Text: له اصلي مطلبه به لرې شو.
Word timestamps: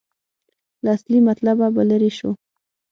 له 0.83 0.89
اصلي 0.97 1.19
مطلبه 1.27 1.67
به 1.75 1.83
لرې 1.89 2.11
شو. 2.17 2.31